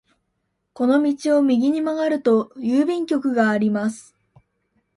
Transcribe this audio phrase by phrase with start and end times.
[0.73, 4.15] この道を右に曲がると郵便局があります。